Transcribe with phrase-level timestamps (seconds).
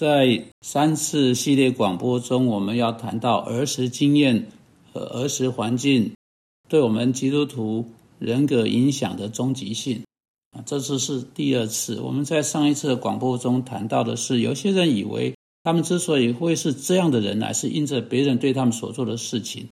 [0.00, 4.46] 在三次系列广播中，我们要谈到儿时经验
[4.94, 6.12] 和儿时环境
[6.70, 7.84] 对我们基督徒
[8.18, 10.02] 人格影响的终极性。
[10.52, 12.00] 啊，这次是第二次。
[12.00, 19.68] 我们在上一次的广播中谈到的是，有些人以为他们之所以会是这样的人，乃是因着别人对他们所做的事情，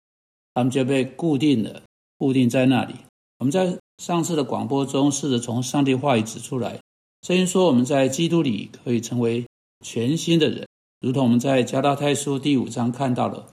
[0.52, 1.80] 他们就被固定了，
[2.18, 2.94] 固定在那里。
[3.38, 6.78] 我们在上次的广播中试着从上帝话语指出来，
[7.26, 9.46] 声音说我们在基督里可以成为
[9.84, 10.66] 全新的人，
[11.00, 13.50] 如同我们在加大太书第五章看到了，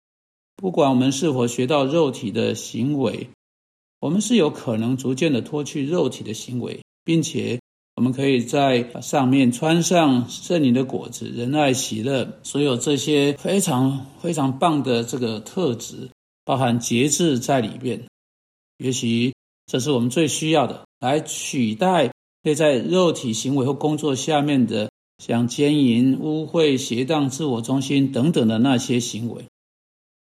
[0.56, 3.28] 不管我们是否学到肉体的行为，
[4.00, 6.80] 我们是有可能逐渐的脱去肉体的行为。
[7.06, 7.60] 并且，
[7.96, 16.08] 我们可以在上面穿上圣灵的果子，仁爱、喜乐，所有这些非常非常棒的这个特质，
[16.46, 18.02] 包含节制在里面。
[18.78, 19.34] 也许
[19.66, 22.10] 这是我们最需要的，来取代
[22.42, 24.90] 内在肉体行为或工作下面的
[25.26, 29.46] 像奸淫、污秽、邪荡、自我中心等等的那些行为。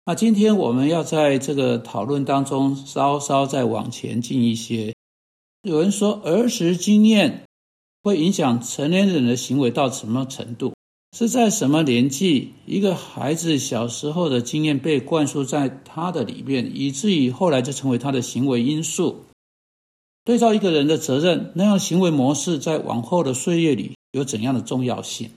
[0.06, 4.94] 那今天我们要在这个讨论当中稍稍再往前进一些。
[5.64, 7.48] 有人说，儿时经验
[8.04, 10.74] 会影响成年人的行为到什么程度？
[11.18, 19.26] 是在什么年纪，一个孩子小时候的经验被灌输在他的里面，以至于后来就成为他的行为因素。
[20.24, 25.32] 对照一个人的责任，那样行为模式在往后的岁月里有怎样的重要性？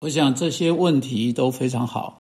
[0.00, 2.18] 我想这些问题都非常好。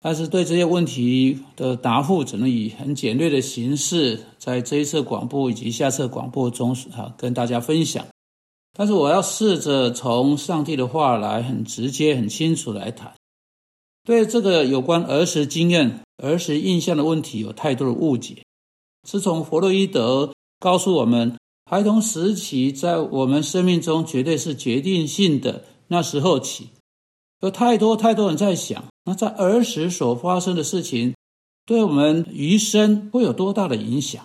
[0.00, 8.06] 但是对这些问题的答复，只能以很简略的形式，在这一次广播以及下次广播中啊，跟大家分享。
[8.76, 13.14] 但是我要试着从上帝的话来，很直接、很清楚来谈。
[14.04, 18.44] 对这个有关儿时经验、儿时印象的问题，有太多的误解。
[19.08, 21.38] 自从弗洛伊德告诉我们，
[21.74, 26.68] 孩童时期在我们生命中绝对是决定性的那时候起。
[27.40, 31.16] 有太多太多人在想，那在儿时所发生的事情，
[31.66, 34.24] 对我们余生会有多大的影响？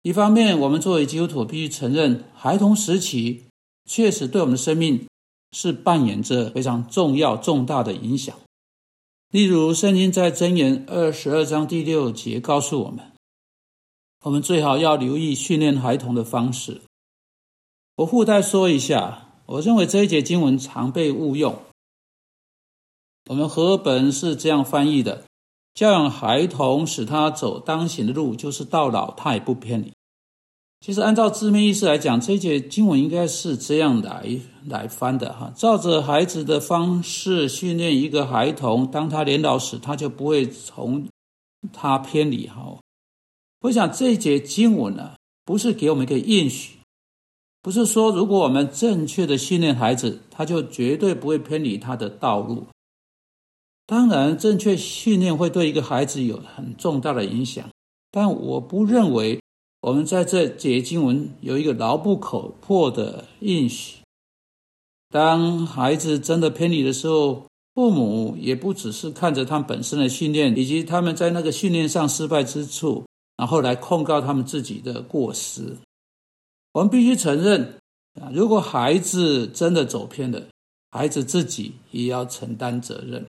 [0.00, 3.44] 一方面，我们作为基督徒必须承认，孩童时期
[3.84, 5.06] 确实对我们的生命
[5.52, 8.34] 是扮演着非常重要重大的影响。
[9.30, 13.04] 例如，圣经在箴言二十二章第六节告诉我们，
[14.24, 16.80] 我们最好要留意训练孩童的方式。
[17.96, 21.62] 我附带说一下，我认为这一节经文常被误用。
[23.30, 25.24] 我们和本是这样翻译的：
[25.72, 29.92] 教养孩童，使他走当行的路，就是到老他也不偏离。
[30.80, 35.50] 其实按照字面意思来讲，这节经文应该是这样来来翻的哈。
[35.56, 41.08] 照着孩子的方式训练一个孩童，当他年老时，他就不会从
[41.72, 42.76] 他偏离哈。
[43.62, 46.76] 我想这一节经文呢，不是给我们一个应许，
[47.66, 52.62] 不是说如果我们正确的训练孩子，他就绝对不会偏离他的道路。
[53.86, 57.68] 当然，正确训练会对一个孩子有很重大的影响，
[58.12, 59.40] 但我不认为
[59.80, 63.96] 我们在这节经文有一个牢不可破的应许。
[65.10, 73.04] 当孩子真的偏离的时候，父母也不只是看着他们本身的训练，以及他们在那个训练上失败之处，
[73.36, 75.76] 然后来控告他们自己的过失。
[76.76, 77.78] 我们必须承认，
[78.20, 80.42] 啊，如果孩子真的走偏了，
[80.90, 83.24] 孩子自己也要承担责任。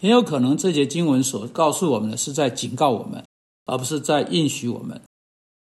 [0.00, 3.24] 很有可能这节经文所告诉我们的是在警告我们，
[3.66, 5.02] 而不是在应许我们。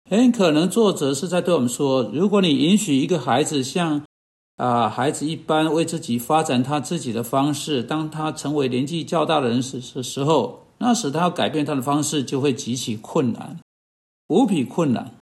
[0.07, 4.03] 很可能作者是在对我们说：如果你允许一个孩子像
[4.57, 13.59] 啊孩子一般为自己发展他自己的方式，当他成为年纪较大的人时的时候，那时他要改变他的方式就会极其困难，
[14.27, 15.15] 无比困难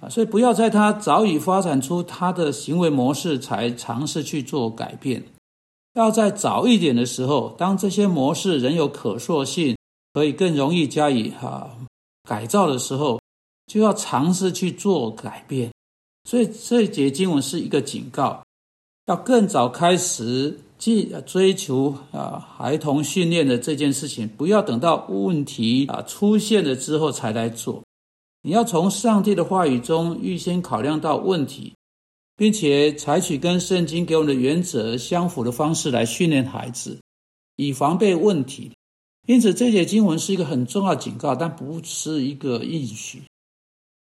[0.00, 0.08] 啊！
[0.08, 5.24] 所以不要在他早已发展出他的行为模式才尝试去做改变。
[5.94, 9.76] 要在早一点的时候，当这些模式仍有可塑性，
[10.14, 11.76] 可以更容易加以哈
[12.28, 13.20] 改造的时候，
[13.66, 15.72] 就要尝试去做改变。
[16.28, 18.44] 所以这一节经文是一个警告，
[19.06, 27.82] 要更早开始去追求啊孩童训练的这件事情，不要等到问题啊出现了之后才来做。
[28.48, 31.74] 你要从上帝的话语中预先考量到问题。
[32.34, 37.00] 并且采取跟圣经给我们的原则相符的方式来训练孩子，
[37.56, 38.70] 以防备问题。
[39.26, 43.24] 因此，这节经文是一个很重要警告，但不是一个应许。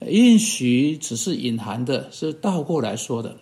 [0.06, 3.38] 应许只是隐含的，是倒过来说的。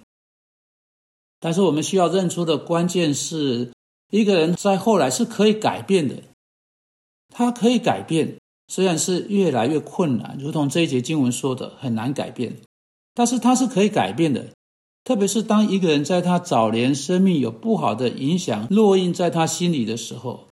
[1.41, 3.73] 但是，我们需要认出的关键是，
[4.13, 6.23] 一个人在后来是可以改变的。
[7.31, 12.55] 他可以改变，虽然是越来越困难，如同这一节经文说的，很难改变。
[13.15, 14.47] 但是，他是可以改变的。
[15.05, 20.49] 特别是当一个人在他早年生命有不好的影响落印在他心里的时候，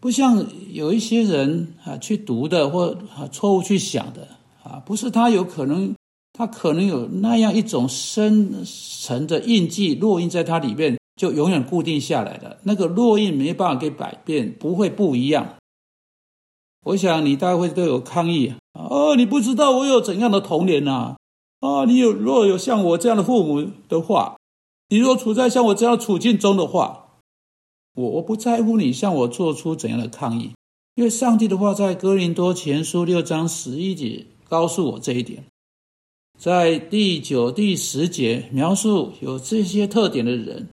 [0.00, 4.26] 不像有一些人啊去读的或啊错误去想的
[4.64, 5.94] 啊，不是他有可能，
[6.32, 15.54] 他可能有那样一种深层的印记落印在他里面，就永远固定下来的那个落印没办法给改变，不会不一样。
[16.84, 19.14] 我想你大概会都有抗议啊！
[19.16, 21.16] 你不知道我有怎样的童年呐！
[21.60, 24.36] 啊，你有若有像我这样的父母的话，
[24.88, 27.18] 你若处在像我这样处境中的话，
[27.94, 30.50] 我我不在乎你向我做出怎样的抗议，
[30.96, 35.44] 因为上帝的话在哥林多前书六章十一节告诉我这一点，
[36.36, 40.68] 在第九、第十节描述有这些特点的人：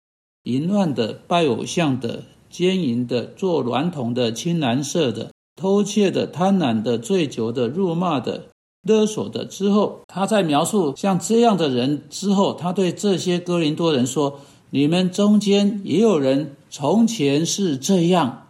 [0.44, 5.31] 淫乱的、拜偶像的、奸淫的、做娈童的、青蓝色的。
[5.58, 8.46] 偷窃的、贪婪的、醉酒的、辱骂的、
[8.82, 9.44] 勒索的。
[9.44, 14.38] 之后，他在描述像这样的人之后，他对这些哥林多人说
[14.70, 18.46] ：“你们中间也有人从前是这样。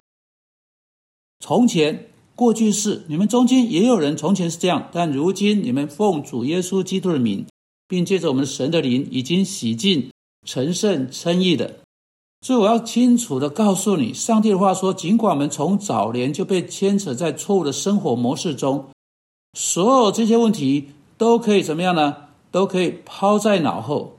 [1.40, 7.46] 从前过去式，你们中间也有人从前是这样，但如今你们奉主耶稣基督的名，
[7.88, 10.10] 并借着我们神的灵，已经洗净、
[10.46, 11.76] 成圣、称义的。”
[12.40, 18.86] 所以我要清楚的告诉你，上帝的话说：尽管我们从早年就被牵扯在错误的生活模式中，
[19.54, 22.16] 所有这些问题都可以怎么样呢？
[22.50, 24.16] 都可以抛在脑后。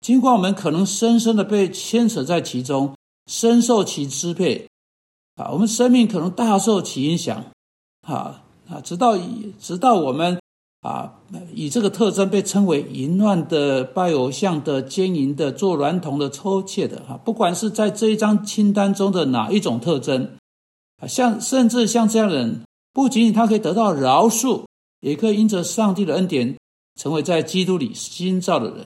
[0.00, 2.96] 尽管我们可能深深的被牵扯在其中，
[3.26, 4.66] 深受其支配，
[5.36, 7.44] 啊，我们生命可能大受其影响，
[8.02, 9.16] 啊啊，直到
[9.60, 10.40] 直到我们。
[10.80, 11.12] 啊，
[11.52, 17.02] 以这个特征被称为淫乱的、拜偶像的、奸淫的、做娈童的、偷窃的。
[17.06, 20.38] 哈，不管是在这一张清单中的哪一种特征，
[21.02, 22.62] 啊，像甚至像这样的人，
[22.94, 24.64] 不仅仅他可以得到饶恕，
[25.00, 26.56] 也可以因着上帝的恩典，
[26.98, 28.86] 成为在基督里新造的人，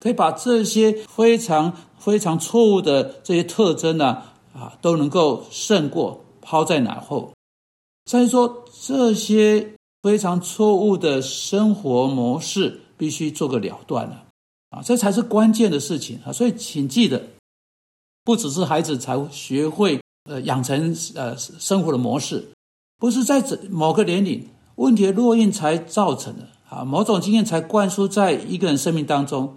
[0.00, 7.32] 可以把这些非常非常错误的这些特征呢，啊，都能够胜过，抛在脑后。
[8.06, 9.74] 再说这些。
[10.08, 14.24] 非常错误的生活模式必须做个了断了
[14.70, 16.32] 啊，这才是关键的事情啊！
[16.32, 17.22] 所以请记得，
[18.24, 22.48] 不只是孩子才学会呃养成呃生活的模式，
[22.96, 29.56] 不是在这某个年龄问题的落印才造成的啊，某种经验才灌输在一个人生命当中。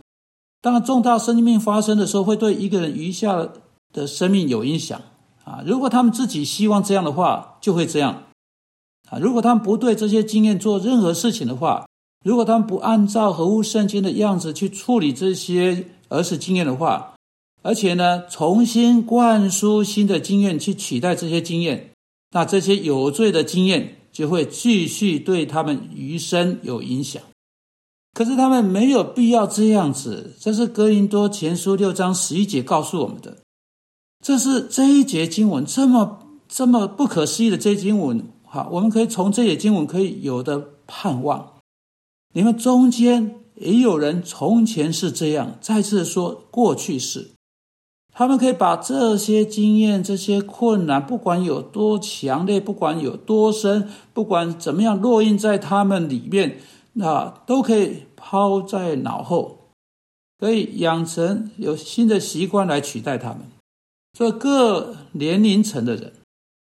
[0.62, 3.48] 当重大生命发生的时候，会对一个人余下
[3.94, 5.01] 的生命有影响
[5.45, 5.63] 啊。
[5.65, 8.24] 如果他们自己希望这样的话，就会这样。
[9.11, 11.85] 啊，如果他们不对这些经验做任何事情的话，
[12.23, 17.13] 如果他们不按照合乎圣经的样子去处理这些儿时经验的话，
[17.61, 21.91] 而且呢，重新灌输新的经验去取代这些经验，
[22.31, 27.21] 那这些有罪的经验就会继续对他们余生有影响。
[28.13, 33.37] 可是他们没有必要这样子，这是哥林多前书六章十一节告诉我们的。
[34.23, 38.23] 这是这一节经文这么这么不可思议的这一节经文。
[38.53, 41.53] 好，我们可以从这些经文可以有的盼望。
[42.33, 47.31] 你们中间也有人从前是这样，再次说过去式，
[48.13, 56.59] 他们可以把这些经验、这些困难，不管有多强烈，不管有多深，不管怎么样烙印在他们里面，
[56.92, 59.69] 那都可以抛在脑后，
[60.38, 63.44] 可以养成有新的习惯来取代他们。
[64.12, 66.12] 这各年龄层的人。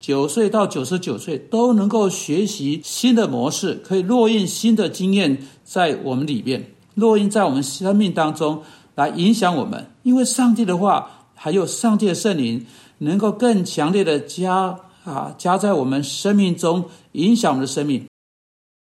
[0.05, 8.61] 九岁到九十九岁都能够学习新的模式，可以落印新的经验在我们里面，落印在我们生命当中，
[8.93, 9.89] 来影响我们。
[10.03, 12.67] 因为上帝的话，还有上帝的圣灵，
[12.99, 18.05] 能够更强烈的加啊加在我们生命中，影响我们的生命。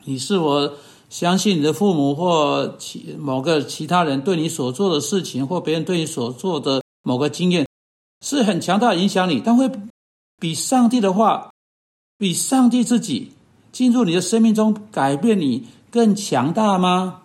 [0.05, 0.71] 你是否
[1.09, 7.67] 相信你的父母或其某个其他人对你所做的事情，或别人对你所做的某个经验，
[8.25, 9.69] 是很强大影响你，但会。
[10.41, 11.51] 比上帝的话，
[12.17, 13.33] 比上帝自己
[13.71, 17.21] 进入你的生命中改变你更强大吗？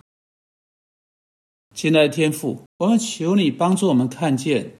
[1.73, 4.77] 亲爱的天父，我们求你帮助我们看见，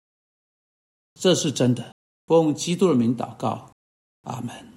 [1.15, 1.95] 这是真的。
[2.27, 3.71] 奉基督的名祷告，
[4.21, 4.73] 阿门。